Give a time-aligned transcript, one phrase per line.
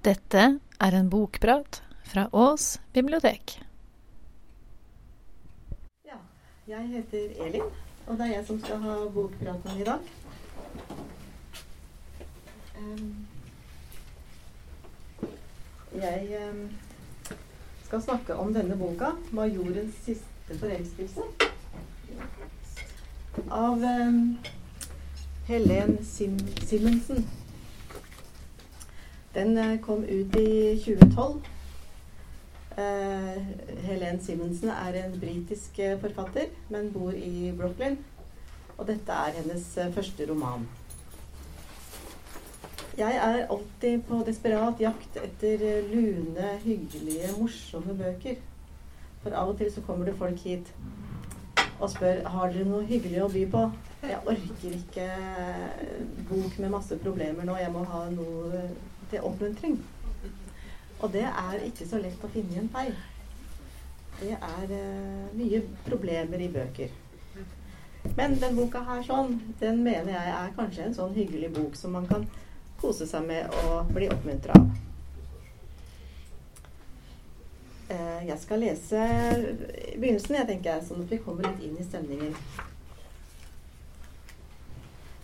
[0.00, 0.42] Dette
[0.80, 3.58] er en bokprat fra Ås bibliotek.
[6.08, 6.16] Ja,
[6.68, 7.66] jeg heter Elin,
[8.06, 9.98] og det er jeg som skal ha bokpraten i dag.
[16.00, 16.40] Jeg
[17.84, 21.28] skal snakke om denne boka, 'Majorens siste forelskelse',
[23.50, 23.84] av
[25.46, 27.39] Helen Sim Simensen.
[29.34, 31.40] Den eh, kom ut i 2012.
[32.70, 33.36] Uh,
[33.84, 37.98] Helen Simonsen er en britisk uh, forfatter, men bor i Brooklyn.
[38.78, 40.68] Og dette er hennes første roman.
[42.98, 48.40] Jeg er alltid på desperat jakt etter lune, hyggelige, morsomme bøker.
[49.22, 50.72] For av og til så kommer det folk hit
[51.80, 53.62] og spør har dere noe hyggelig å by på.
[54.04, 55.06] Jeg orker ikke
[56.28, 57.56] bok med masse problemer nå.
[57.60, 58.64] Jeg må ha noe
[59.10, 59.78] til oppmuntring.
[61.00, 62.92] Og det er ikke så lett å finne igjen feil.
[64.20, 66.92] Det er uh, mye problemer i bøker.
[68.16, 71.96] Men den boka her sånn, den mener jeg er kanskje en sånn hyggelig bok som
[71.96, 72.24] man kan
[72.80, 74.70] kose seg med og bli oppmuntra av.
[77.90, 79.06] Uh, jeg skal lese
[79.96, 82.36] begynnelsen, jeg tenker, sånn at vi kommer litt inn i stemningen.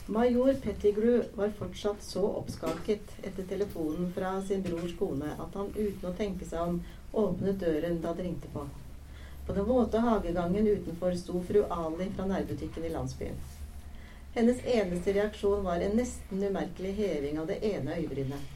[0.08, 6.06] Major Pettigrew var fortsatt så oppskaket etter telefonen fra sin brors kone at han uten
[6.06, 6.76] å tenke seg om
[7.22, 8.62] åpnet døren da det ringte på.
[9.46, 13.42] På den våte hagegangen utenfor sto fru Ali fra nærbutikken i landsbyen.
[14.38, 18.52] Hennes eneste reaksjon var en nesten umerkelig heving av det ene øyebrynet.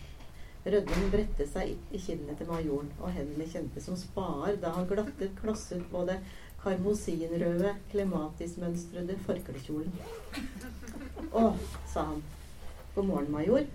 [0.64, 5.34] Rødmen bredte seg i kinnene til majoren, og hendene kjentes som spader da han glattet
[5.40, 6.20] klosset på det
[6.62, 9.98] karmosinrøde, klematismønstrede forklekjolen.
[11.32, 11.54] Å,
[11.86, 12.22] sa han.
[12.94, 13.66] God morgen, major.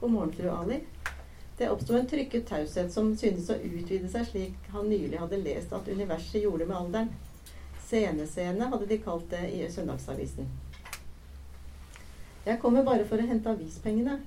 [0.00, 0.80] God morgen, fru Ali.
[1.58, 5.70] Det oppsto en trykket taushet som syntes å utvide seg slik han nylig hadde lest
[5.76, 7.12] at universet gjorde med alderen.
[7.84, 10.48] Scenescene hadde de kalt det i Søndagsavisen.
[12.46, 14.18] Jeg kommer bare for å hente avispengene.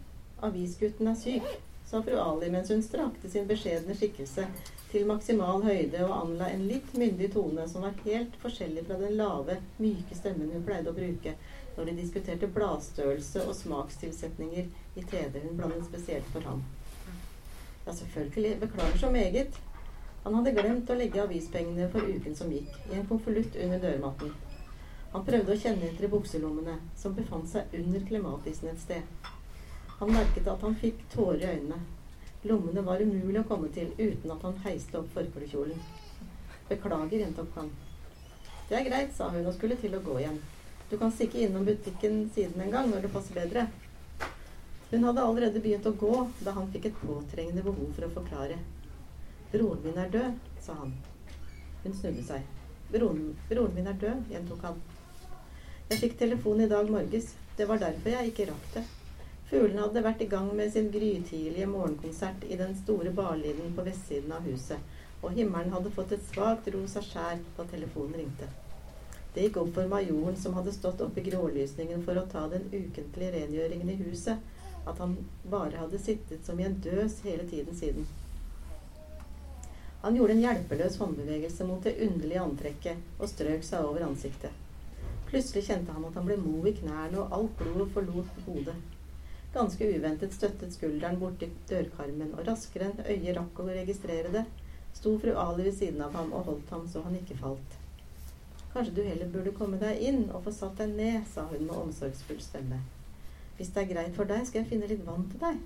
[0.43, 1.49] Avisgutten er syk,
[1.89, 4.47] sa fru Ali mens hun strakte sin beskjedne skikkelse
[4.93, 9.17] til maksimal høyde og anla en litt myndig tone som var helt forskjellig fra den
[9.19, 11.35] lave, myke stemmen hun pleide å bruke
[11.75, 16.63] når de diskuterte bladstørrelse og smakstilsetninger i TV hun blandet spesielt for ham.
[17.85, 18.59] Ja, selvfølgelig.
[18.59, 19.59] Beklager så meget.
[20.23, 24.31] Han hadde glemt å legge avispengene for uken som gikk, i en konvolutt under dørmatten.
[25.13, 29.27] Han prøvde å kjenne etter i bukselommene, som befant seg under klematisen et sted.
[29.99, 31.81] Han merket at han fikk tårer i øynene.
[32.47, 35.83] Lommene var umulig å komme til uten at han heiste opp forklekjolen.
[36.71, 37.69] Beklager, gjentok han.
[38.69, 40.39] Det er greit, sa hun og skulle til å gå igjen.
[40.93, 43.61] Du kan stikke innom butikken siden en gang når det passer bedre.
[44.91, 48.59] Hun hadde allerede begynt å gå da han fikk et påtrengende behov for å forklare.
[49.49, 50.91] Broren min er død, sa han.
[51.81, 52.45] Hun snudde seg.
[52.93, 54.77] Broren, broren min er død, gjentok han.
[55.89, 57.33] Jeg fikk telefon i dag morges.
[57.57, 58.83] Det var derfor jeg ikke rakk det.
[59.49, 64.37] Fuglene hadde vært i gang med sin grytidlige morgenkonsert i den store barliden på vestsiden
[64.37, 64.77] av huset,
[65.23, 68.57] og himmelen hadde fått et svakt rosa skjær da telefonen ringte.
[69.33, 72.67] Det gikk opp for majoren, som hadde stått opp i grålysningen for å ta den
[72.71, 74.37] ukentlige rengjøringen i huset,
[74.85, 75.15] at han
[75.49, 78.05] bare hadde sittet som i en døs hele tiden siden.
[80.03, 84.51] Han gjorde en hjelpeløs håndbevegelse mot det underlige antrekket og strøk seg over ansiktet.
[85.29, 88.75] Plutselig kjente han at han ble mo i knærne, og alt blodet forlot hodet.
[89.53, 94.43] Ganske uventet støttet skulderen borti dørkarmen, og raskere enn øyet rakk å registrere det,
[94.93, 97.79] sto fru Ali ved siden av ham og holdt ham så han ikke falt.
[98.73, 101.77] Kanskje du heller burde komme deg inn og få satt deg ned, sa hun med
[101.77, 102.79] omsorgsfull stemme.
[103.57, 105.59] Hvis det er greit for deg, skal jeg finne litt vann til deg.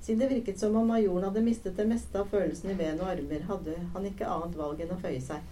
[0.00, 3.10] Siden det virket som om majoren hadde mistet det meste av følelsen i ben og
[3.10, 5.44] armer, hadde han ikke annet valg enn å føye seg.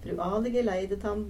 [0.00, 1.26] Fru Ali geleidet ham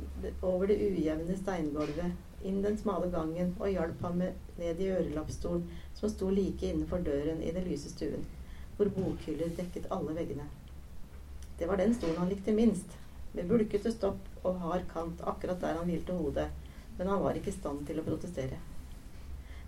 [0.47, 2.15] over det ujevne steingulvet,
[2.47, 5.67] inn den smale gangen og hjalp ham ned i ørelappstolen
[5.99, 8.23] som sto like innenfor døren i den lyse stuen,
[8.77, 10.47] hvor bokhyller dekket alle veggene.
[11.59, 13.00] Det var den stolen han likte minst,
[13.33, 16.49] med bulkete stopp og hard kant akkurat der han hvilte hodet,
[16.99, 18.59] men han var ikke i stand til å protestere.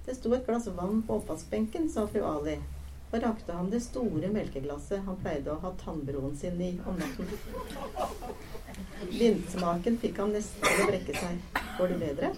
[0.07, 2.57] Det sto et glass vann på oppvaskbenken, sa fru Ali,
[3.13, 7.29] og rakte ham det store melkeglasset han pleide å ha tannbroen sin i om natten.
[9.13, 11.61] Vindsmaken fikk han nesten til å brekke seg.
[11.79, 12.33] Går det bedre?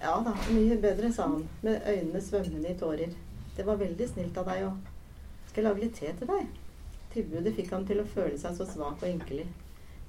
[0.00, 3.14] Ja da, mye bedre, sa han, med øynene svømmende i tårer.
[3.56, 4.74] Det var veldig snilt av deg å
[5.48, 6.50] Skal jeg lage litt te til deg?
[7.14, 9.46] Tilbudet fikk ham til å føle seg så svak og ynkelig.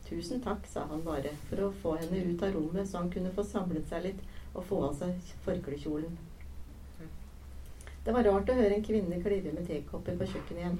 [0.09, 3.33] Tusen takk, sa han bare, for å få henne ut av rommet, så han kunne
[3.35, 4.23] få samlet seg litt
[4.55, 6.17] og få av seg forklekjolen.
[8.05, 10.79] Det var rart å høre en kvinne klirre med tekopper på kjøkkenet igjen.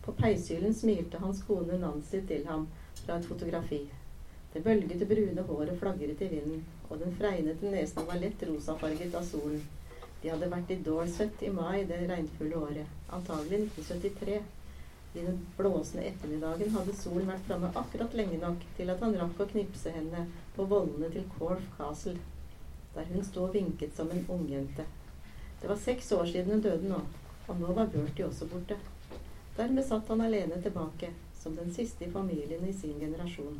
[0.00, 2.64] På peishyllen smilte hans kone Nancy til ham
[3.02, 3.82] fra et fotografi.
[4.54, 9.26] Det bølgete brune håret flagret i vinden, og den fregnete nesen var lett rosafarget av
[9.28, 9.60] solen.
[10.22, 14.40] De hadde vært i Dorset i mai det regnfulle året, antagelig 1973.
[15.14, 19.40] I den blåsende ettermiddagen hadde solen vært framme akkurat lenge nok til at han rakk
[19.42, 22.20] å knipse henne på vollene til Corf Castle,
[22.94, 24.84] der hun sto og vinket som en ungjente.
[25.60, 27.00] Det var seks år siden hun døde nå,
[27.48, 28.78] og nå var Bertie også borte.
[29.56, 31.10] Dermed satt han alene tilbake,
[31.40, 33.58] som den siste i familien i sin generasjon.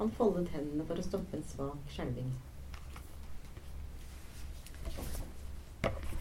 [0.00, 2.32] Han foldet hendene for å stoppe en svak skjelving.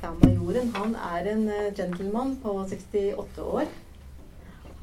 [0.04, 3.74] Ja, majoren han er en eh, gentleman på 68 år.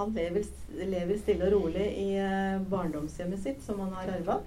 [0.00, 0.46] Han lever,
[0.80, 4.38] lever stille og rolig i eh, barndomshjemmet sitt, som han har arva.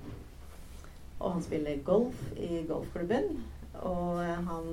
[1.19, 3.29] Og han spiller golf i golfklubben.
[3.85, 4.71] Og eh, han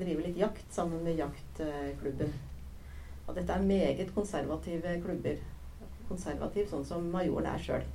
[0.00, 2.32] driver litt jakt sammen med jaktklubben.
[3.26, 5.44] Og dette er meget konservative klubber.
[6.08, 7.86] Konservativ sånn som majoren er sjøl.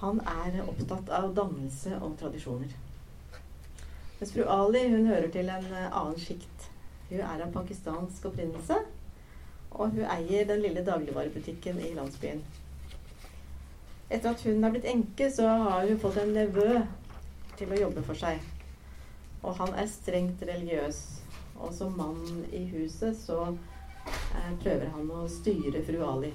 [0.00, 2.72] Han er opptatt av dannelse og tradisjoner.
[4.18, 6.68] Mens fru Ali hun hører til en eh, annen sjikt.
[7.10, 8.78] Hun er av pakistansk opprinnelse,
[9.74, 12.42] og hun eier den lille dagligvarebutikken i landsbyen.
[14.10, 16.68] Etter at hun er blitt enke, så har hun fått en nevø
[17.58, 18.42] til å jobbe for seg.
[19.42, 21.02] Og han er strengt religiøs.
[21.62, 26.32] Og som mann i huset så eh, prøver han å styre fru Ali.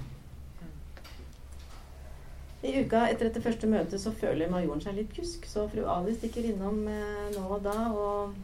[2.60, 6.12] I uka etter dette første møtet så føler majoren seg litt kusk, så fru Ali
[6.16, 8.34] stikker innom eh, nå og da og,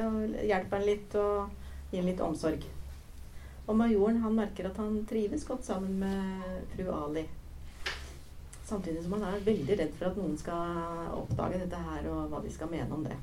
[0.00, 2.64] og hjelper han litt og gir litt omsorg.
[3.70, 7.26] Og majoren han merker at han trives godt sammen med fru Ali.
[8.66, 12.40] Samtidig som han er veldig redd for at noen skal oppdage dette her, og hva
[12.42, 13.18] de skal mene om det.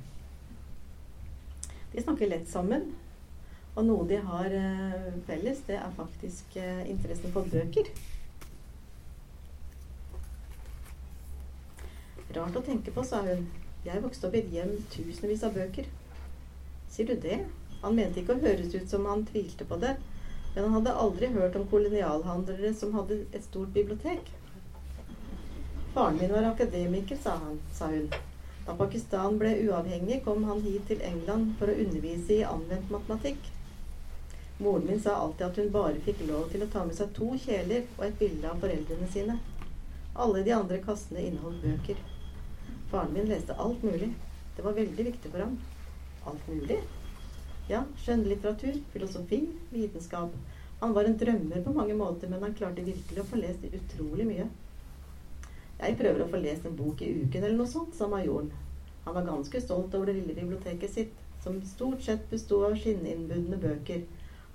[1.92, 2.92] De snakker lett sammen,
[3.76, 7.90] og noe de har eh, felles, det er faktisk eh, interessen for bøker.
[12.36, 13.48] Rart å tenke på, sa hun.
[13.88, 15.88] Jeg vokste opp i et hjem tusenvis av bøker.
[16.94, 17.40] Sier du det?
[17.82, 19.96] Han mente ikke å høres ut som han tvilte på det,
[20.56, 24.31] men han hadde aldri hørt om kolonialhandlere som hadde et stort bibliotek.
[25.94, 28.10] Faren min var akademiker, sa, han, sa hun.
[28.66, 33.50] Da Pakistan ble uavhengig, kom han hit til England for å undervise i anvendt matematikk.
[34.60, 37.31] Moren min sa alltid at hun bare fikk lov til å ta med seg to
[37.40, 39.40] kjeler og et bilde av foreldrene sine.
[40.19, 42.02] Alle de andre kassene inneholdt bøker.
[42.92, 44.12] Faren min leste alt mulig.
[44.56, 45.56] Det var veldig viktig for ham.
[46.28, 46.81] Alt mulig?
[47.69, 50.33] Ja, skjønnlitteratur, filosofi, vitenskap.
[50.80, 54.25] Han var en drømmer på mange måter, men han klarte virkelig å få lest utrolig
[54.25, 54.48] mye.
[55.80, 58.50] Jeg prøver å få lest en bok i uken eller noe sånt, sa majoren.
[59.06, 61.13] Han var ganske stolt over det lille biblioteket sitt,
[61.44, 64.01] som stort sett bestod av skinninnbundne bøker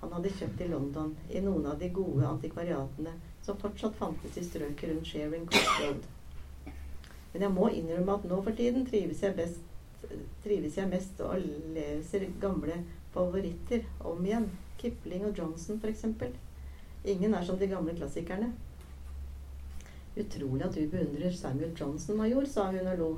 [0.05, 4.43] han hadde kjøpt i London, i noen av de gode antikvariatene som fortsatt fantes i
[4.45, 6.03] strøket rundt Sharing Road.
[7.31, 9.63] Men jeg må innrømme at nå for tiden trives jeg, best,
[10.43, 11.41] trives jeg mest og
[11.73, 12.77] leser gamle
[13.15, 14.51] favoritter om igjen.
[14.77, 16.05] Kipling og Johnson f.eks.
[17.15, 18.51] Ingen er som de gamle klassikerne.
[20.15, 23.09] Utrolig at du beundrer Samuel Johnson, major, sa hun og lo.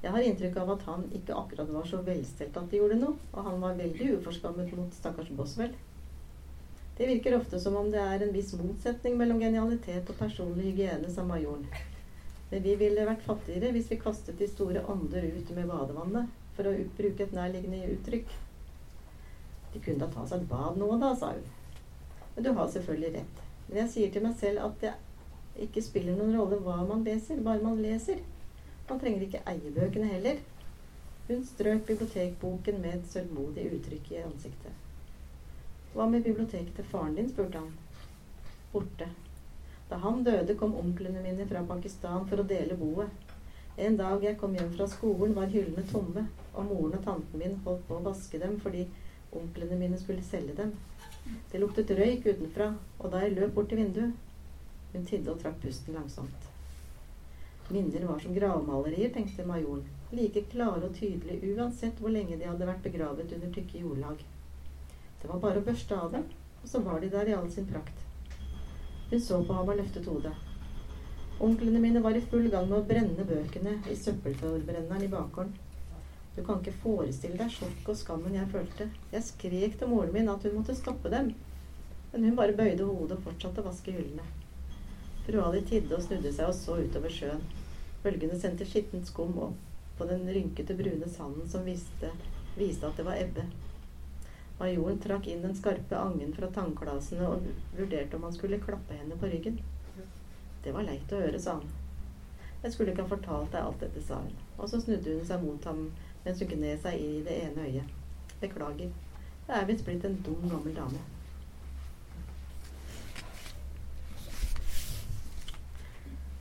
[0.00, 3.18] Jeg har inntrykk av at han ikke akkurat var så velstelt at det gjorde noe,
[3.34, 5.74] og han var veldig uforskammet mot stakkars Boswell.
[6.96, 11.08] Det virker ofte som om det er en viss motsetning mellom genialitet og personlig hygiene,
[11.12, 11.64] sa majoren.
[12.50, 16.68] Men vi ville vært fattigere hvis vi kastet de store ånder ut med badevannet, for
[16.68, 18.34] å bruke et nærliggende uttrykk.
[19.72, 21.46] De kunne da ta seg et bad nå, da, sa hun.
[22.34, 23.40] Men du har selvfølgelig rett.
[23.68, 24.94] Men jeg sier til meg selv at det
[25.66, 28.22] ikke spiller noen rolle hva man leser, bare man leser.
[28.88, 30.40] Man trenger ikke eie bøkene heller.
[31.28, 34.86] Hun strøk bibliotekboken med et sølvmodig uttrykk i ansiktet.
[35.94, 37.28] Hva med biblioteket til faren din?
[37.30, 37.70] spurte han.
[38.72, 39.06] Borte.
[39.90, 43.30] Da han døde, kom onklene mine fra Pakistan for å dele boet.
[43.78, 47.56] En dag jeg kom hjem fra skolen, var hyllene tomme, og moren og tanten min
[47.64, 48.84] holdt på å vaske dem fordi
[49.32, 50.72] onklene mine skulle selge dem.
[51.52, 54.12] Det luktet røyk utenfra, og da jeg løp bort til vinduet
[54.92, 56.46] Hun tidde og trakk pusten langsomt.
[57.70, 59.84] Minner var som gravmalerier, tenkte majoren.
[60.10, 64.24] Like klare og tydelige uansett hvor lenge de hadde vært begravet under tykke jordlag.
[65.22, 66.24] Det var bare å børste av dem,
[66.62, 68.02] og så var de der i all sin prakt.
[69.12, 70.34] Hun så på ham og løftet hodet.
[71.40, 75.54] Onklene mine var i full gang med å brenne bøkene i søppelforbrenneren i bakgården.
[76.36, 78.86] Du kan ikke forestille deg sjokk og skammen jeg følte.
[79.12, 81.32] Jeg skrek til moren min at hun måtte stoppe dem,
[82.12, 84.26] men hun bare bøyde hodet og fortsatte å vaske hyllene.
[85.26, 87.42] Fru Ali tidde og snudde seg og så utover sjøen.
[88.04, 89.66] Bølgene sendte skittent skum opp
[89.98, 92.08] på den rynkete, brune sanden som viste,
[92.56, 93.44] viste at det var ebbe.
[94.60, 99.18] Majoren trakk inn den skarpe angen fra tannklasene og vurderte om han skulle klappe henne
[99.20, 99.60] på ryggen.
[100.64, 101.68] Det var leit å høre, sa han.
[102.62, 104.34] Jeg skulle ikke ha fortalt deg alt dette, sa hun.
[104.58, 105.86] Og så snudde hun seg mot ham
[106.24, 107.96] ned seg i det ene øyet.
[108.40, 108.90] Beklager.
[109.48, 111.00] Jeg er visst blitt en dum, gammel dame.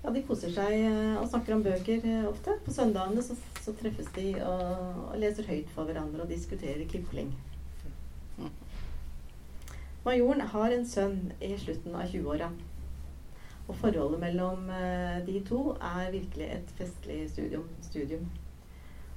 [0.03, 2.55] Ja, de koser seg eh, og snakker om bøker eh, ofte.
[2.65, 4.61] På søndagene så, så treffes de og,
[5.09, 7.33] og, leser høyt for hverandre og diskuterer Kipling.
[10.05, 12.47] Majoren har en sønn i slutten av 20-åra.
[13.69, 17.67] Og forholdet mellom eh, de to er virkelig et festlig studium.
[17.85, 18.29] studium.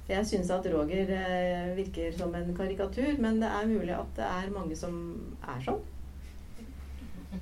[0.09, 1.09] Jeg syns at Roger
[1.77, 4.97] virker som en karikatur, men det er mulig at det er mange som
[5.47, 5.83] er sånn.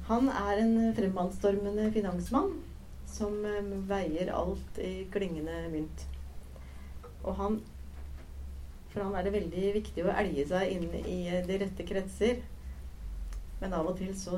[0.07, 2.53] Han er en fremadstormende finansmann
[3.11, 6.05] som eh, veier alt i klingende mynt.
[7.23, 7.61] Og han
[8.91, 12.41] For han er det veldig viktig å elge seg inn i eh, de rette kretser.
[13.61, 14.35] Men av og til så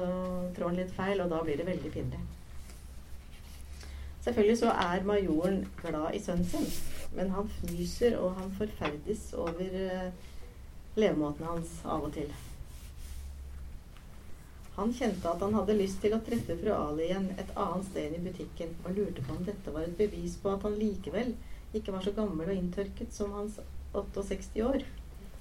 [0.54, 2.20] trår han litt feil, og da blir det veldig pinlig.
[4.24, 6.70] Selvfølgelig så er majoren glad i sønnen sin,
[7.16, 10.30] men han fnyser og han forferdes over uh,
[10.96, 12.32] levemåten hans av og til.
[14.78, 18.08] Han kjente at han hadde lyst til å treffe fru Ali igjen et annet sted
[18.08, 21.36] enn i butikken, og lurte på om dette var et bevis på at han likevel
[21.78, 23.60] ikke var så gammel og inntørket som hans
[23.94, 24.88] 68 år,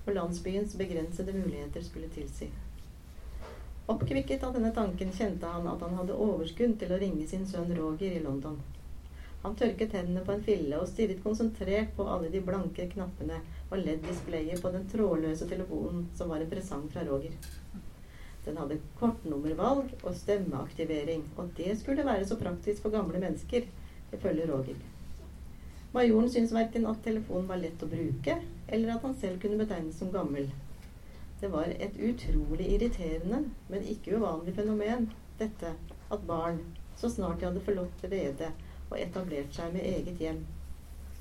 [0.03, 2.51] og landsbyens begrensede muligheter skulle tilsi.
[3.87, 7.73] Oppkvikket av denne tanken kjente han at han hadde overskudd til å ringe sin sønn
[7.75, 8.61] Roger i London.
[9.43, 13.81] Han tørket hendene på en fille og stirret konsentrert på alle de blanke knappene og
[13.81, 17.35] LED-displayet på den trådløse telefonen som var en presang fra Roger.
[18.47, 23.67] Den hadde kortnummervalg og stemmeaktivering, og det skulle være så praktisk for gamle mennesker,
[24.15, 24.79] ifølge Roger.
[25.93, 29.99] Majoren syntes verken at telefonen var lett å bruke, eller at han selv kunne betegnes
[29.99, 30.47] som gammel.
[31.43, 35.11] Det var et utrolig irriterende, men ikke uvanlig fenomen,
[35.43, 35.75] dette
[36.15, 36.63] at barn,
[36.97, 38.53] så snart de hadde forlatt redet
[38.89, 40.41] og etablert seg med eget hjem,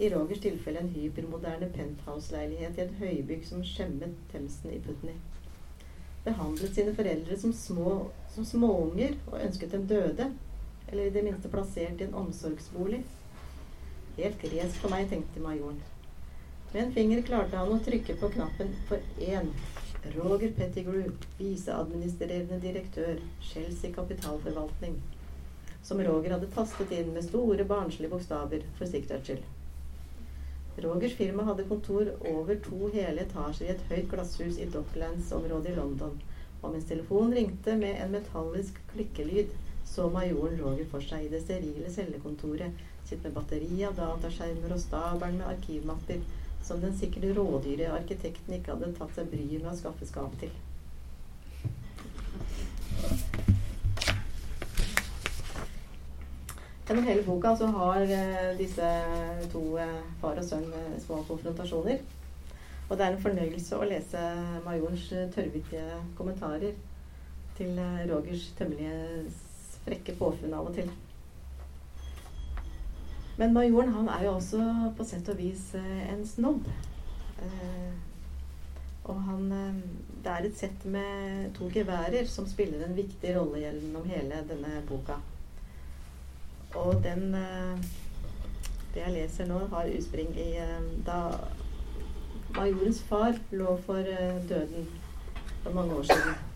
[0.02, 5.20] i Rogers tilfelle en hypermoderne penthouse-leilighet i et høybygg som skjemmet Themsen i Putney
[6.24, 7.94] behandlet sine foreldre som, små,
[8.34, 10.30] som småunger og ønsket dem døde,
[10.92, 13.02] eller i det minste plassert i en omsorgsbolig.
[14.18, 15.80] Helt gresk for meg, tenkte majoren.
[16.72, 19.50] Med en finger klarte han å trykke på knappen for én.
[20.10, 24.96] Roger Pettigrew, viseadministrerende direktør, Chelsea kapitalforvaltning.
[25.84, 29.46] Som Roger hadde tastet inn med store, barnslige bokstaver for sikkerhets skyld.
[30.82, 35.78] Rogers firma hadde kontor over to hele etasjer i et høyt glasshus i Docklands-området i
[35.78, 36.18] London.
[36.62, 39.54] Og mens telefonen ringte med en metallisk klikkelyd,
[39.86, 44.82] så majoren Roger for seg i det sterile cellekontoret sitt med batteri av dataskjermer og
[44.82, 46.22] stabelen med arkivmapper
[46.64, 50.54] som den sikkert rådyre arkitekten ikke hadde tatt seg bryet med å skaffe skap til.
[56.92, 58.88] Gjennom hele boka så har eh, disse
[59.54, 62.02] to eh, far og sønn eh, små konfrontasjoner.
[62.90, 64.24] Og det er en fornøyelse å lese
[64.66, 66.74] majorens tørrvittige kommentarer
[67.56, 69.32] til Rogers tømmelige
[69.86, 70.92] frekke påfunn av og til.
[73.42, 74.62] Men majoren han er jo også
[74.98, 76.68] på sett og vis en snobb.
[79.10, 79.50] og han
[80.22, 84.84] Det er et sett med to geværer som spiller en viktig rolle gjennom hele denne
[84.86, 85.18] boka.
[86.76, 87.84] Og den eh,
[88.94, 91.20] Det jeg leser nå, har utspring i eh, da
[92.56, 94.88] majorens far lå for eh, døden
[95.64, 96.51] for mange år siden.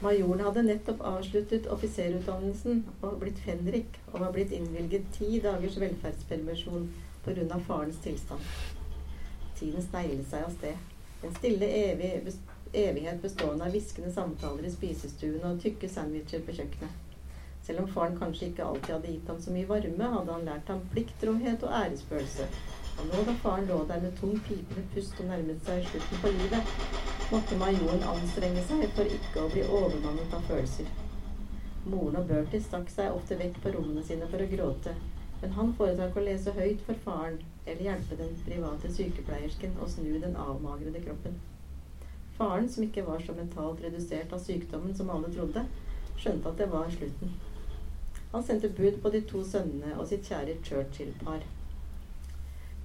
[0.00, 6.90] Majoren hadde nettopp avsluttet offiserutdannelsen og blitt fenrik, og var blitt innvilget ti dagers velferdspermisjon
[7.24, 7.58] pga.
[7.66, 8.44] farens tilstand.
[9.56, 10.92] Tiden sneglet seg av sted.
[11.24, 12.12] En stille evig,
[12.76, 17.02] evighet bestående av hviskende samtaler i spisestuen og tykke sandwicher på kjøkkenet.
[17.64, 20.68] Selv om faren kanskje ikke alltid hadde gitt ham så mye varme, hadde han lært
[20.70, 22.50] ham pliktromhet og æresfølelse.
[22.96, 26.32] Og nå da faren lå der med tung, pipende pust og nærmet seg slutten på
[26.36, 26.76] livet,
[27.32, 30.88] måtte majoren anstrenge seg for ikke å bli overmannet av følelser.
[31.86, 34.94] Moren og Bertie stakk seg ofte vekk på rommene sine for å gråte,
[35.42, 37.36] men han foretrakk å lese høyt for faren
[37.66, 41.36] eller hjelpe den private sykepleiersken å snu den avmagrede kroppen.
[42.38, 45.62] Faren, som ikke var så mentalt redusert av sykdommen som alle trodde,
[46.16, 47.36] skjønte at det var slutten.
[48.32, 51.46] Han sendte bud på de to sønnene og sitt kjære Churchill-par.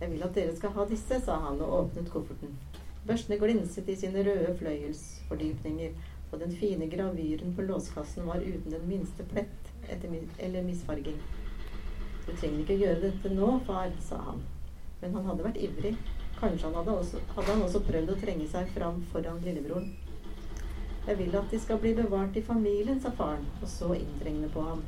[0.01, 2.55] Jeg vil at dere skal ha disse, sa han og åpnet kofferten.
[3.05, 5.91] Børstene glinset i sine røde fløyelsfordypninger,
[6.31, 9.69] og den fine gravyren på låskassen var uten den minste plett
[10.39, 11.19] eller misfarging.
[12.25, 14.41] Du trenger ikke gjøre dette nå, far, sa han.
[15.01, 15.93] Men han hadde vært ivrig.
[16.39, 19.91] Kanskje han hadde, også, hadde han også prøvd å trenge seg fram foran lillebroren.
[21.07, 24.65] Jeg vil at de skal bli bevart i familien, sa faren, og så inntrengende på
[24.65, 24.81] ham.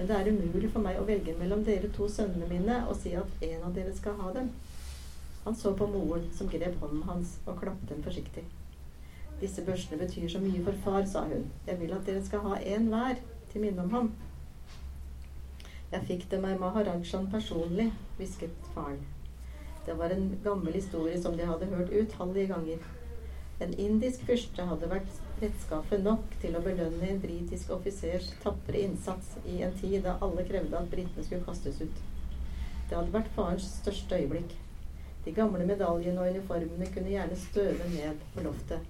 [0.00, 3.10] Men det er umulig for meg å velge mellom dere to sønnene mine og si
[3.20, 4.46] at en av dere skal ha dem.
[5.42, 8.46] Han så på moren, som grep hånden hans og klappet dem forsiktig.
[9.42, 11.44] Disse børsene betyr så mye for far, sa hun.
[11.68, 13.20] Jeg vil at dere skal ha en hver,
[13.52, 14.10] til minne om ham.
[15.92, 19.04] Jeg fikk det med maharajaen personlig, hvisket faren.
[19.84, 22.88] Det var en gammel historie som de hadde hørt utallige ganger.
[23.60, 29.36] En indisk fyrste hadde vært rettskaffen nok til å belønne en britisk offisers tapre innsats
[29.48, 32.02] i en tid da alle krevde at britene skulle kastes ut.
[32.88, 34.52] Det hadde vært farens største øyeblikk.
[35.24, 38.84] De gamle medaljene og uniformene kunne gjerne støve ned på loftet,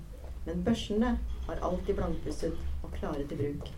[0.46, 1.16] men børsene
[1.46, 3.70] var alltid blankpusset og klare til bruk.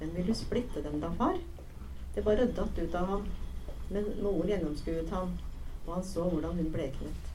[0.00, 1.38] Men vil du splitte dem da, far?
[2.14, 3.26] Det var datt ut av ham.
[3.90, 5.36] Men noen gjennomskuet ham,
[5.86, 7.25] og han så hvordan hun bleknet.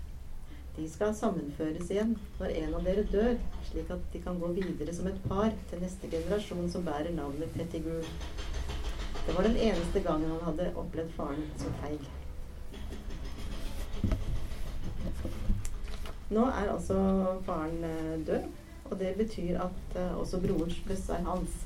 [0.76, 3.34] De skal sammenføres igjen når en av dere dør,
[3.68, 7.52] slik at de kan gå videre som et par til neste generasjon som bærer navnet
[7.58, 8.06] Pettigrew.
[9.26, 12.08] Det var den eneste gangen han hadde opplevd faren som feig.
[16.32, 16.96] Nå er altså
[17.46, 18.48] faren eh, død,
[18.86, 21.60] og det betyr at uh, også brorens buss er hans.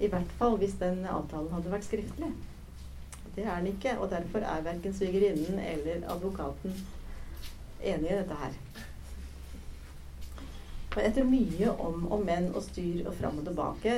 [0.00, 2.32] I hvert fall hvis den avtalen hadde vært skriftlig.
[3.36, 6.74] Det er den ikke, og derfor er verken svigerinnen eller advokaten
[7.82, 8.56] enig i dette her.
[10.92, 13.94] Og etter mye om og men og styr og fram og tilbake,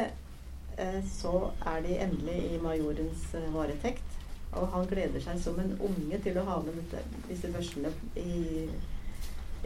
[0.78, 4.20] eh, så er de endelig i majorens eh, varetekt.
[4.54, 6.76] Og han gleder seg som en unge til å ha med
[7.26, 8.68] disse børsene i,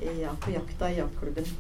[0.01, 1.51] i, ja, på jakta i jaktklubben.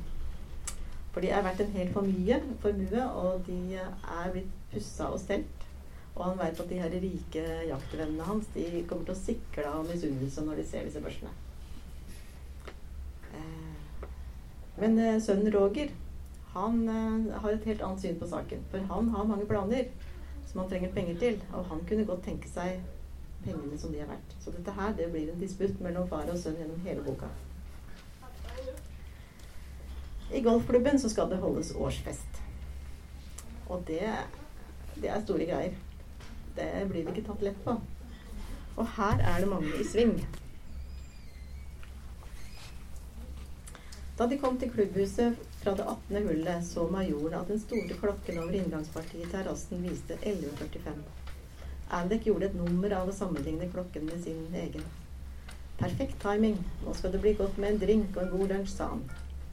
[1.12, 5.66] For de er verdt en hel familie, formue, og de er blitt pussa og stelt.
[6.14, 9.84] Og han veit at de her rike jaktvennene hans de kommer til å sikle av
[9.86, 11.34] misunnelse når de ser disse børsene.
[13.35, 14.06] Eh,
[14.78, 15.90] men eh, sønnen Roger
[16.52, 18.62] han eh, har et helt annet syn på saken.
[18.70, 19.90] For han har mange planer
[20.46, 21.42] som han trenger penger til.
[21.52, 22.81] Og han kunne godt tenke seg
[23.44, 24.35] pengene som de er verdt.
[24.40, 27.31] Så dette her det blir en disputt mellom far og sønn gjennom hele boka.
[30.35, 32.42] I golfklubben så skal det holdes årsfest.
[33.68, 34.02] Og det
[35.00, 35.72] det er store greier.
[36.57, 37.76] Det blir det ikke tatt lett på.
[38.76, 40.16] Og her er det mange i sving.
[44.18, 46.16] Da de kom til klubbhuset fra det 18.
[46.26, 51.04] hullet, så majoren at den store klokken over inngangspartiet i terrassen viste 11.45.
[51.98, 54.83] Alec gjorde et nummer av å sammenligne klokken med sin egen.
[55.78, 56.59] Perfekt timing.
[56.83, 59.04] Nå skal det bli godt med en drink og en god lunsj, sa han.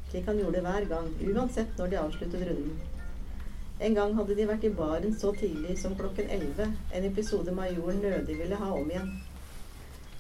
[0.10, 2.82] Slik han gjorde hver gang, uansett når de avsluttet runden.
[3.86, 8.02] En gang hadde de vært i baren så tidlig som klokken 11, en episode majoren
[8.02, 9.14] nødig ville ha om igjen.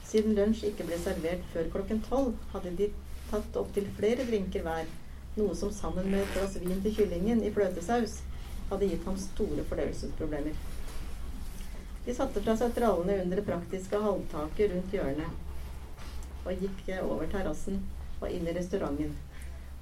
[0.05, 2.91] Siden lunsj ikke ble servert før klokken 12, hadde de
[3.31, 4.87] tatt opptil flere drinker hver,
[5.35, 8.19] noe som sammen med et glass vin til kyllingen i fløtesaus
[8.69, 10.57] hadde gitt ham store fordøyelsesproblemer.
[12.05, 17.79] De satte fra seg trallene under det praktiske halvtaket rundt hjørnet og gikk over terrassen
[18.21, 19.15] og inn i restauranten.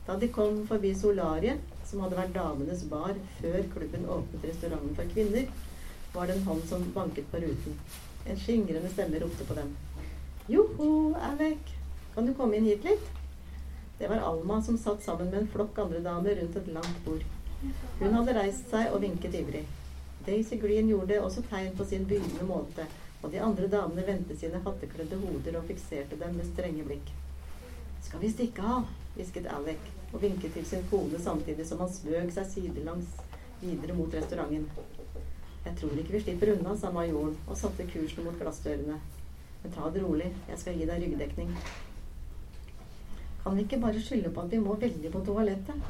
[0.08, 5.12] Da de kom forbi Solariet, som hadde vært damenes bar før klubben åpnet restauranten for
[5.16, 5.48] kvinner,
[6.14, 7.78] var det en hånd som banket på ruten.
[8.28, 9.72] En skingrende stemme ropte på dem.
[10.52, 10.90] Joho,
[11.32, 11.76] Alec,
[12.16, 13.23] kan du komme inn hit litt?
[13.98, 17.24] Det var Alma som satt sammen med en flokk andre damer rundt et langt bord.
[18.00, 19.64] Hun hadde reist seg og vinket ivrig.
[20.26, 22.88] Daisy Green gjorde også tegn på sin begynnende måte,
[23.22, 27.14] og de andre damene vendte sine hattekledde hoder og fikserte dem med strenge blikk.
[28.04, 28.90] Skal vi stikke av?
[29.14, 33.14] hvisket Alec og vinket til sin kone samtidig som han smøg seg sidelangs
[33.62, 34.66] videre mot restauranten.
[35.64, 38.98] Jeg tror ikke vi slipper unna, sa majoren og satte kursen mot glassdørene.
[39.64, 41.54] Men ta det rolig, jeg skal gi deg ryggdekning.
[43.44, 45.88] Kan vi ikke bare skylde på at vi må veldig på toalettet?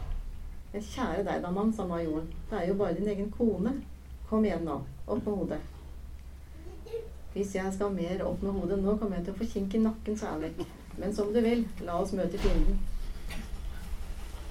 [0.74, 2.32] Men kjære deg da, mann, sa majoren.
[2.50, 3.76] Det er jo bare din egen kone.
[4.30, 4.80] Kom igjen nå.
[5.06, 5.60] Opp med hodet.
[7.34, 9.84] Hvis jeg skal mer opp med hodet nå, kommer jeg til å få kink i
[9.84, 10.64] nakken, sa Alec.
[10.98, 11.62] Men som du vil.
[11.86, 12.82] La oss møte fienden.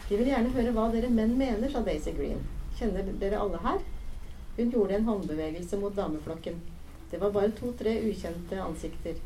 [0.09, 2.39] Vi vil gjerne høre hva dere menn mener, sa Daisy Green.
[2.79, 3.83] Kjenner dere alle her?
[4.57, 6.59] Hun gjorde en håndbevegelse mot dameflokken.
[7.11, 9.19] Det var bare to-tre ukjente ansikter.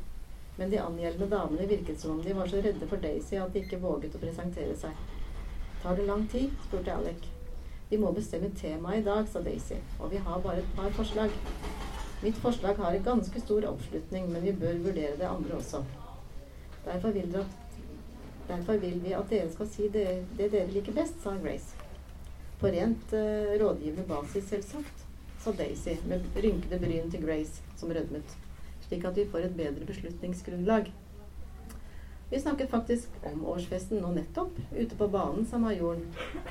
[0.56, 3.64] Men de angjeldende damene virket som om de var så redde for Daisy at de
[3.64, 5.02] ikke våget å presentere seg.
[5.82, 6.54] Tar det lang tid?
[6.68, 7.28] spurte Alec.
[7.90, 11.34] Vi må bestemme temaet i dag, sa Daisy, og vi har bare et par forslag.
[12.22, 15.84] Mitt forslag har en ganske stor oppslutning, men vi bør vurdere det andre også.
[16.86, 17.46] Derfor vil dere
[18.46, 20.06] Derfor vil vi at dere skal si det,
[20.38, 21.74] det dere liker best, sa Grace.
[22.60, 25.02] På rent uh, rådgivende basis, selvsagt,
[25.42, 28.36] sa Daisy med rynkede bryn til Grace, som rødmet,
[28.87, 30.92] slik at vi får et bedre beslutningsgrunnlag.
[32.31, 36.03] Vi snakket faktisk om årsfesten nå nettopp, ute på banen, sa majoren.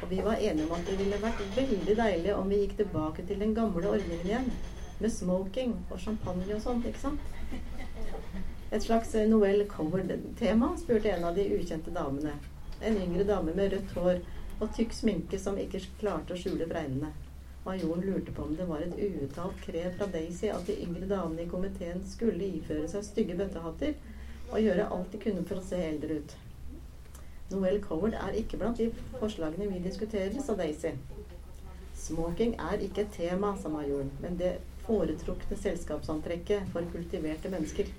[0.02, 3.26] Og vi var enige om at det ville vært veldig deilig om vi gikk tilbake
[3.28, 4.48] til den gamle ordningen igjen.
[5.04, 7.19] Med smoking og champagne og sånt, ikke sant?
[8.71, 12.38] Et slags Noel Coward-tema, spurte en av de ukjente damene.
[12.82, 14.24] En yngre dame med rødt hår
[14.62, 17.12] og tykk sminke som ikke klarte å skjule fregnene.
[17.65, 21.47] Majoren lurte på om det var et uuttalt krev fra Daisy at de yngre damene
[21.47, 23.95] i komiteen skulle iføre seg stygge bøttehatter
[24.51, 26.36] og gjøre alt de kunne for å se eldre ut.
[27.49, 30.93] Noel Coward er ikke blant de forslagene vi diskuterer, sa Daisy.
[31.97, 37.89] Smoking er ikke et tema, sa majoren, men det foretrukne selskapsantrekket for kultiverte mennesker.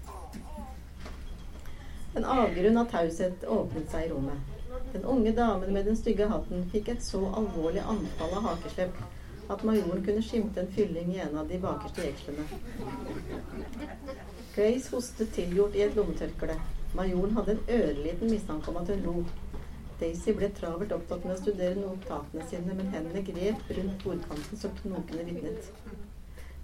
[2.15, 4.55] En avgrunn av taushet åpnet seg i rommet.
[4.95, 9.03] Den unge damen med den stygge hatten fikk et så alvorlig anfall av hakeslepp
[9.49, 12.47] at majoren kunne skimte en fylling i en av de bakerste jekslene.
[14.55, 16.57] Grace hostet tilgjort i et lommetørkle.
[16.97, 19.15] Majoren hadde en ørliten mistanke om at hun lo.
[20.01, 24.75] Daisy ble travelt opptatt med å studere notatene sine, men hendene grep rundt bordkanten som
[24.83, 25.71] knokene vitnet.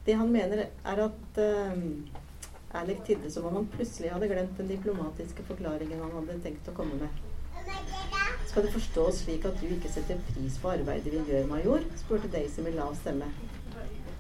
[0.05, 4.73] Det han mener, er at uh, Alec tidde som om han plutselig hadde glemt den
[4.73, 8.22] diplomatiske forklaringen han hadde tenkt å komme med.
[8.53, 11.85] Skal det forstås slik at du ikke setter pris på arbeidet vi gjør, major?
[11.97, 13.25] spurte Daisy med lav stemme.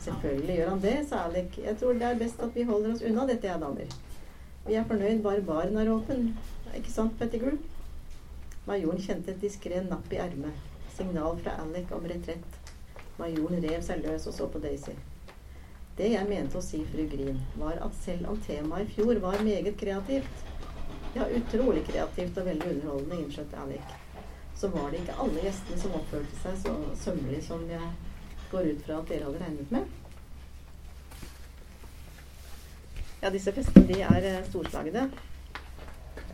[0.00, 1.58] Selvfølgelig gjør han det, sa Alec.
[1.60, 3.92] Jeg tror det er best at vi holder oss unna dette, jeg, damer.
[4.64, 6.30] Vi er fornøyd bare baren er åpen.
[6.78, 7.58] Ikke sant, Pettigrew?
[8.64, 10.64] Majoren kjente et diskré napp i ermet.
[10.96, 12.56] Signal fra Alec om retrett.
[13.20, 14.94] Majoren rev seg løs og så på Daisy.
[15.98, 19.44] Det jeg mente å si, fru Green, var at selv om temaet i fjor var
[19.44, 20.48] meget kreativt,
[21.18, 23.98] ja, utrolig kreativt og veldig underholdende, innskjøt Alec,
[24.62, 27.86] så var det ikke alle gjestene som oppførte seg så sømmelig som jeg
[28.52, 29.88] går ut fra at dere hadde regnet med.
[33.24, 35.02] Ja, disse festene de er uh, storslagne.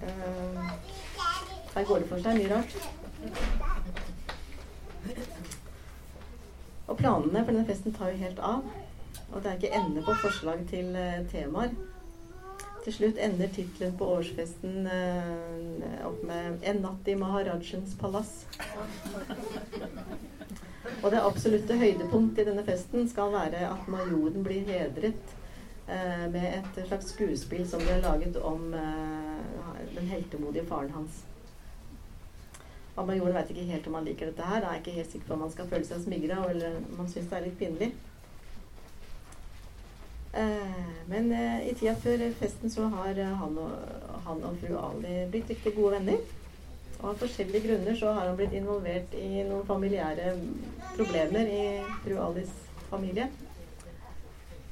[0.02, 0.68] Uh,
[1.72, 2.76] her går det for seg mye rart.
[6.84, 8.68] Og planene for denne festen tar jo helt av.
[9.32, 11.72] Og det er ikke ende på forslag til uh, temaer.
[12.88, 18.46] Til slutt ender tittelen på årsfesten eh, opp med 'En natt i Maharajens palass'.
[21.02, 25.36] Og det absolutte høydepunkt i denne festen skal være at majoren blir hedret
[25.84, 31.20] eh, med et slags skuespill som ble laget om eh, den heltemodige faren hans.
[32.96, 34.64] Og majoren vet ikke helt om han liker dette her.
[34.64, 37.28] Er ikke helt sikker på om han skal føle seg smigra, eller om han syns
[37.28, 37.92] det er litt pinlig.
[40.38, 43.72] Eh, men eh, i tida før festen så har han og,
[44.26, 46.20] han og fru Ali blitt riktig gode venner.
[46.98, 50.32] Og av forskjellige grunner så har han blitt involvert i noen familiære
[50.96, 51.62] problemer i
[52.04, 52.54] fru Alis
[52.90, 53.28] familie.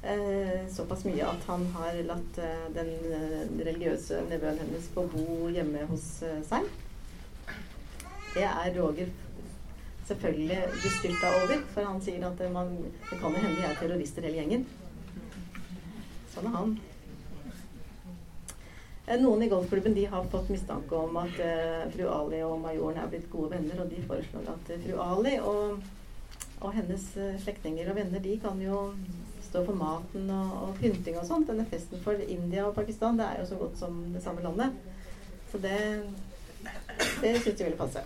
[0.07, 5.49] Eh, såpass mye at han har latt eh, den eh, religiøse nevøen hennes få bo
[5.51, 6.67] hjemme hos eh, seg.
[8.37, 9.11] Det er Roger
[10.07, 12.75] selvfølgelig bestyrta over, for han sier at man,
[13.11, 14.67] det kan jo hende de er terrorister hele gjengen.
[16.37, 16.73] Sånn er han.
[19.07, 22.99] Eh, noen i golfklubben de har fått mistanke om at uh, fru Ali og majoren
[23.01, 25.87] er blitt gode venner, og de foreslår at uh, fru Ali og,
[26.59, 28.83] og hennes uh, slektninger og venner de kan jo
[29.47, 31.49] stå for maten og, og pynting og sånt.
[31.49, 34.77] Denne festen for India og Pakistan det er jo så godt som det samme landet.
[35.53, 35.81] Så det,
[37.23, 38.05] det syns de ville passe.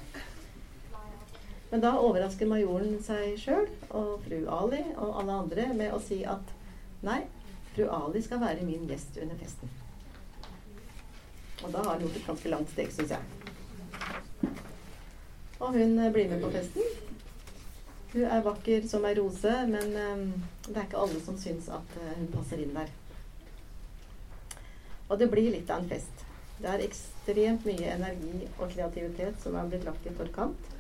[1.73, 6.21] Men da overrasker majoren seg sjøl og fru Ali og alle andre med å si
[6.29, 6.55] at
[7.07, 7.23] nei,
[7.75, 9.71] fru Ali skal være min gjest under festen.
[11.65, 13.21] Og da har hun gjort et ganske langt steg, syns jeg.
[15.61, 16.83] Og hun eh, blir med på festen.
[18.13, 20.25] Hun er vakker som ei rose, men um,
[20.67, 22.91] det er ikke alle som syns at uh, hun passer inn der.
[25.11, 26.25] Og det blir litt av en fest.
[26.61, 30.75] Det er ekstremt mye energi og kreativitet som er blitt lagt i forkant.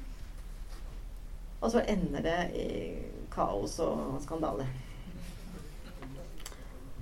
[1.61, 2.68] Og så ender det i
[3.33, 4.66] kaos og skandale.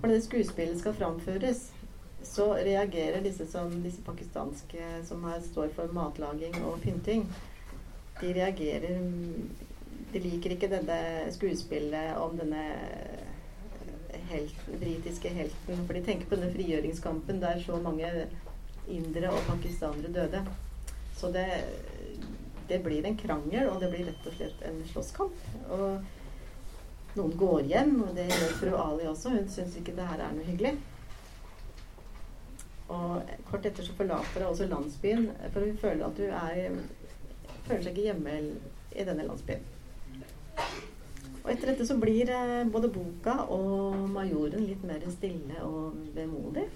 [0.00, 1.68] For når skuespillet skal framføres,
[2.22, 7.26] så reagerer disse, som, disse pakistanske som her står for matlaging og pynting,
[8.20, 9.00] de reagerer
[10.08, 10.94] De liker ikke denne
[11.34, 12.62] skuespillet om denne
[14.30, 15.82] helt, britiske helten.
[15.86, 18.08] For de tenker på denne frigjøringskampen der så mange
[18.88, 20.40] indere og pakistanere døde.
[21.16, 21.44] Så det,
[22.70, 25.44] det blir en krangel, og det blir rett og slett en slåsskamp.
[25.76, 26.17] Og
[27.18, 29.34] noen går hjem, og det gjør fru Ali også.
[29.34, 30.76] Hun syns ikke det her er noe hyggelig.
[32.88, 36.78] Og kort etter så forlater hun også landsbyen, for hun føler at hun er
[37.68, 38.36] føler seg ikke hjemme
[38.96, 39.66] i denne landsbyen.
[41.42, 46.66] Og etter dette så blir eh, både boka og majoren litt mer stille og vemodig.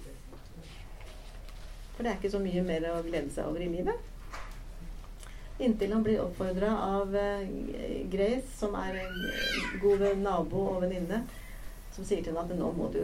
[1.93, 4.12] For det er ikke så mye mer å glede seg over i livet.
[5.63, 7.43] Inntil han blir oppfordra av eh,
[8.11, 9.21] Grace, som er en
[9.83, 11.23] god nabo og venninne,
[11.95, 13.03] som sier til henne at nå må du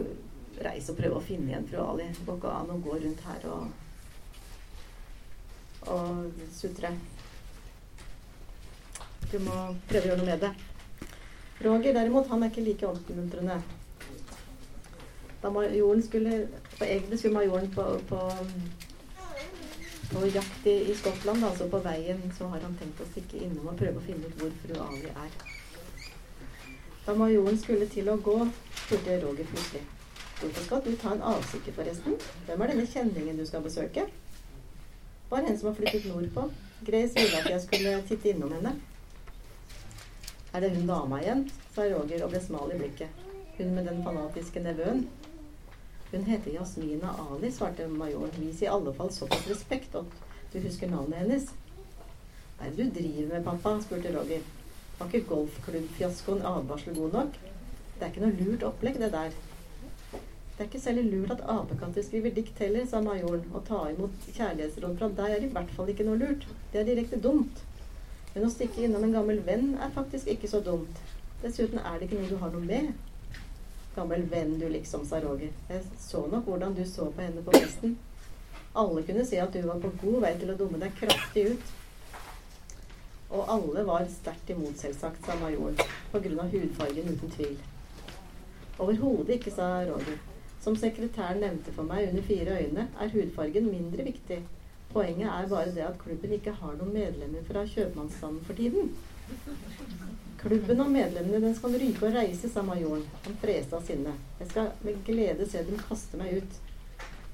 [0.59, 2.09] reise og prøve å finne igjen fru Ali.
[2.17, 3.63] Det går ikke an å gå rundt her og,
[5.95, 6.91] og sutre.
[9.29, 9.55] Du må
[9.87, 10.53] prøve å gjøre noe med det.
[11.63, 13.59] Roger derimot, han er ikke like oppmuntrende.
[15.39, 18.19] Da majoren skulle på Egentlig skulle majoren på, på,
[20.09, 23.69] på jakt i, i, Skottland, altså på veien, så har han tenkt å stikke innom
[23.71, 25.37] og prøve å finne ut hvor fru Ali er.
[27.05, 28.35] Da majoren skulle til å gå,
[28.85, 29.83] spurte Roger plutselig.
[30.39, 32.17] Hvorfor skal du ta en avstikker, forresten?
[32.47, 34.07] Hvem er denne kjenningen du skal besøke?
[35.29, 36.47] Bare henne som har flyttet nordpå.
[36.87, 38.73] Grace ville at jeg skulle titte innom henne.
[40.53, 41.43] Er det hun dama igjen?
[41.75, 43.25] sa Roger og ble smal i blikket.
[43.59, 45.03] Hun med den fanatiske nevøen.
[46.11, 48.31] Hun heter Jasmina Ali, svarte majoren.
[48.39, 50.15] Vis i alle fall såpass respekt at
[50.53, 51.51] du husker navnet hennes.
[52.57, 53.75] Hva er det du driver med, pappa?
[53.83, 54.41] spurte Roger.
[54.99, 57.37] Var ikke golfklubbfiaskoen advarsel god nok?
[57.99, 59.37] Det er ikke noe lurt opplegg, det der.
[60.11, 63.45] Det er ikke særlig lurt at apekatter skriver dikt heller, sa majoren.
[63.53, 66.47] Å ta imot kjærlighetsråd fra deg er i hvert fall ikke noe lurt.
[66.73, 67.61] Det er direkte dumt.
[68.33, 70.99] Men å stikke innom en gammel venn er faktisk ikke så dumt.
[71.45, 72.89] Dessuten er det ikke noe du har noe med.
[73.99, 75.49] Gammel venn, du liksom, sa Roger.
[75.67, 77.97] Jeg så nok hvordan du så på henne på festen.
[78.79, 81.73] Alle kunne se at du var på god vei til å dumme deg kraftig ut.
[83.35, 85.75] Og alle var sterkt imot, selvsagt, sa majoren.
[86.15, 87.57] Av hudfargen, uten tvil.
[88.79, 90.15] Overhodet ikke, sa Roger.
[90.63, 94.39] Som sekretæren nevnte for meg under fire øyne, er hudfargen mindre viktig.
[94.93, 98.93] Poenget er bare det at klubben ikke har noen medlemmer fra kjøpmannsstanden for tiden.
[100.39, 103.03] Klubben og medlemmene den skal ryke og reise, sa majoren.
[103.25, 104.13] Han freste av sinne.
[104.39, 106.59] Jeg skal med glede se dem kaste meg ut.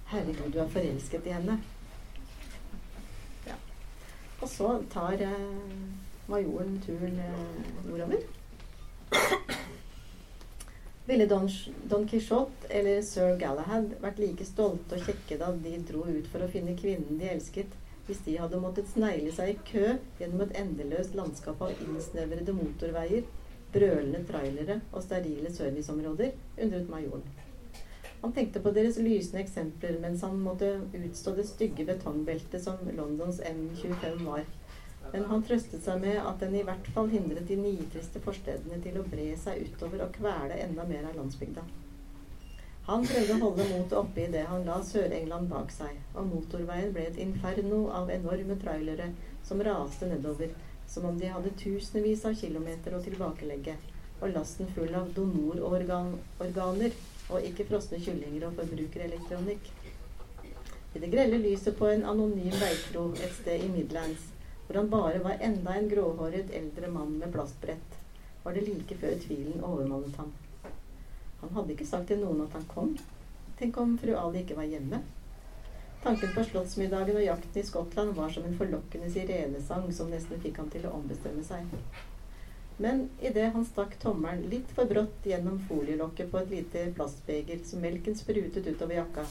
[0.09, 1.59] Herregud, du er forelsket i henne.
[3.45, 3.59] Ja.
[4.41, 5.85] Og så tar eh,
[6.31, 7.45] majoren turen eh,
[7.85, 8.25] nordover.
[11.05, 11.49] Ville Don,
[11.83, 16.41] Don Quijote eller sir Galahad vært like stolte og kjekke da de dro ut for
[16.41, 17.69] å finne kvinnen de elsket,
[18.05, 19.85] hvis de hadde måttet snegle seg i kø
[20.19, 23.25] gjennom et endeløst landskap av innsnevrede motorveier,
[23.73, 27.25] brølende trailere og sterile serviceområder, undret majoren.
[28.21, 33.41] Han tenkte på deres lysende eksempler mens han måtte utstå det stygge betongbeltet som Londons
[33.45, 34.45] M25 var
[35.13, 38.99] men han trøstet seg med at den i hvert fall hindret de nitriste forstedene til
[38.99, 41.63] å bre seg utover og kvele enda mer av landsbygda.
[42.85, 46.91] Han prøvde å holde motet oppe idet det han la Sør-England bak seg, og motorveien
[46.93, 49.07] ble et inferno av enorme trailere
[49.47, 50.51] som raste nedover,
[50.85, 53.73] som om de hadde tusenvis av kilometer å tilbakelegge,
[54.19, 56.93] og lasten full av donororganer
[57.33, 59.73] og ikke frosne kyllinger og forbrukerelektronikk.
[60.93, 64.29] I det grelle lyset på en anonym veikro et sted i Midlands
[64.67, 68.01] hvor han bare var enda en gråhåret eldre mann med plastbrett,
[68.45, 70.35] var det like før tvilen overmannet ham.
[71.45, 72.95] Han hadde ikke sagt til noen at han kom.
[73.59, 75.03] Tenk om fru Ali ikke var hjemme?
[76.05, 80.59] Tanken på slottsmiddagen og jakten i Skottland var som en forlokkende sirenesang som nesten fikk
[80.61, 81.69] ham til å ombestemme seg.
[82.77, 87.85] Men idet han stakk tommelen litt for brått gjennom folielokket på et lite plastbeger som
[87.85, 89.23] melken sprutet utover jakka,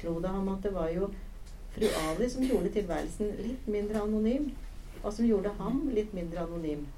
[0.00, 1.12] slo det ham at det var jo
[1.76, 4.50] fru Ali som gjorde tilværelsen litt mindre anonym,
[5.02, 6.88] og som gjorde ham litt mindre anonym.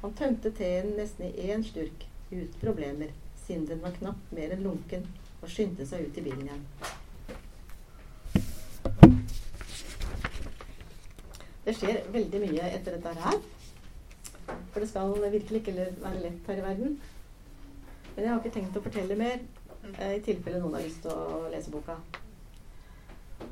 [0.00, 3.12] Han tømte teen nesten i én slurk, uten problemer,
[3.50, 5.04] siden den var knapt mer enn lunken,
[5.40, 6.64] og skyndte seg ut i bilen igjen.
[11.66, 13.42] Det skjer veldig mye etter dette her.
[14.72, 16.96] For det skal virkelig ikke være lett her i verden.
[18.14, 19.44] Men jeg har ikke tenkt å fortelle mer,
[19.92, 22.00] eh, i tilfelle noen har lyst til å lese boka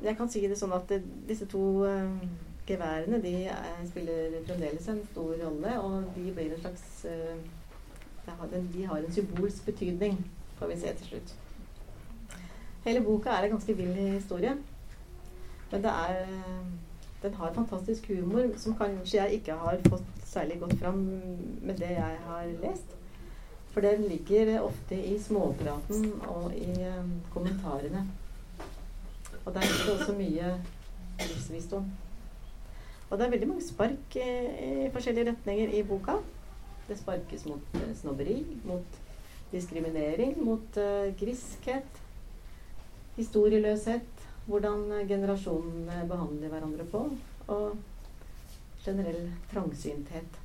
[0.03, 2.11] jeg kan si det sånn at det, disse to uh,
[2.69, 7.58] geværene de er, spiller fremdeles en stor rolle, og de blir en slags uh,
[8.29, 10.19] har en, De har en symbolsk betydning,
[10.59, 11.35] får vi se til slutt.
[12.85, 14.55] Hele boka er en ganske vill historie.
[15.71, 16.25] Men det er
[17.23, 20.99] den har fantastisk humor som kanskje jeg ikke har fått særlig godt fram
[21.61, 22.95] med det jeg har lest.
[23.73, 28.07] For den ligger ofte i småpraten og i um, kommentarene.
[29.45, 30.53] Og der ligger det også mye
[31.19, 31.91] livsvisdom.
[33.09, 36.11] Og det er veldig mange spark i forskjellige retninger i boka.
[36.89, 38.99] Det sparkes mot uh, snobberi, mot
[39.51, 42.01] diskriminering, mot uh, griskhet,
[43.17, 47.03] historieløshet, hvordan generasjonene behandler hverandre på,
[47.53, 47.77] og
[48.81, 50.39] generell trangsynthet.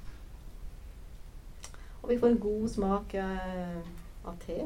[2.03, 4.59] Og vi får god smak av te.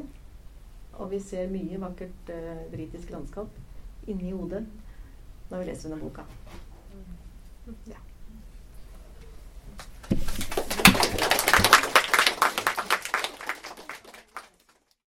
[0.98, 2.32] Og vi ser mye vakkert
[2.72, 4.64] britisk landskap inni hodet.
[5.50, 6.22] når vi leser denne boka.
[7.88, 8.00] Ja.